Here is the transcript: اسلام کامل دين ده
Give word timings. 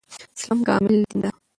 اسلام 0.37 0.59
کامل 0.67 0.95
دين 1.07 1.19
ده 1.23 1.29